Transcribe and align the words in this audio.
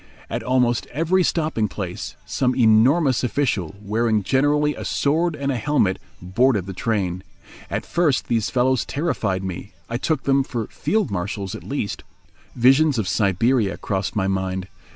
At 0.31 0.41
almost 0.41 0.87
every 0.87 1.21
stopping 1.21 1.67
place 1.67 2.15
some 2.25 2.55
enormous 2.55 3.23
official, 3.23 3.75
wearing 3.79 4.23
generally 4.23 4.73
a 4.73 4.83
sword 4.83 5.35
and 5.35 5.51
a 5.51 5.57
helmet, 5.57 5.99
boarded 6.19 6.65
the 6.65 6.73
train. 6.73 7.21
At 7.69 7.85
first 7.85 8.27
these 8.27 8.49
fellows 8.49 8.83
terrified 8.83 9.43
me. 9.43 9.73
I 9.91 9.97
took 9.97 10.23
them 10.23 10.43
for 10.43 10.65
field 10.69 11.11
marshals 11.11 11.53
at 11.53 11.63
least. 11.63 12.01
Visions 12.55 12.97
of 12.97 13.07
Siberia 13.07 13.77
crossed 13.77 14.15
my 14.15 14.27
mind. 14.27 14.67